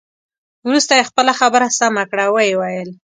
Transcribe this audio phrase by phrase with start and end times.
[0.67, 2.89] وروسته یې خپله خبره سمه کړه او ويې ویل.